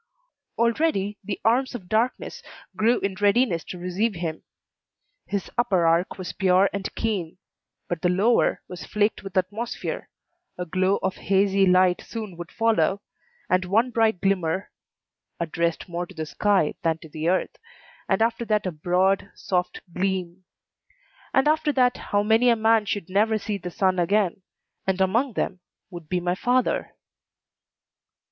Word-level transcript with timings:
Already 0.57 1.19
the 1.23 1.39
arms 1.45 1.75
of 1.75 1.87
darkness 1.87 2.41
grew 2.75 2.99
in 3.01 3.13
readiness 3.21 3.63
to 3.65 3.77
receive 3.77 4.15
him: 4.15 4.41
his 5.27 5.51
upper 5.59 5.85
arc 5.85 6.17
was 6.17 6.33
pure 6.33 6.71
and 6.73 6.89
keen, 6.95 7.37
but 7.87 8.01
the 8.01 8.09
lower 8.09 8.63
was 8.67 8.83
flaked 8.83 9.21
with 9.21 9.37
atmosphere; 9.37 10.09
a 10.57 10.65
glow 10.65 10.97
of 11.03 11.17
hazy 11.17 11.67
light 11.67 12.01
soon 12.01 12.35
would 12.35 12.49
follow, 12.51 13.03
and 13.47 13.65
one 13.65 13.91
bright 13.91 14.19
glimmer 14.21 14.71
(addressed 15.39 15.87
more 15.87 16.07
to 16.07 16.15
the 16.15 16.25
sky 16.25 16.73
than 16.81 16.97
to 16.97 17.07
the 17.07 17.29
earth), 17.29 17.55
and 18.09 18.23
after 18.23 18.43
that 18.43 18.65
a 18.65 18.71
broad, 18.71 19.29
soft 19.35 19.81
gleam; 19.93 20.45
and 21.31 21.47
after 21.47 21.71
that 21.71 21.97
how 22.09 22.23
many 22.23 22.49
a 22.49 22.55
man 22.55 22.85
should 22.87 23.07
never 23.07 23.37
see 23.37 23.59
the 23.59 23.69
sun 23.69 23.99
again, 23.99 24.41
and 24.87 24.99
among 24.99 25.33
them 25.33 25.59
would 25.91 26.09
be 26.09 26.19
my 26.19 26.33
father. 26.33 26.95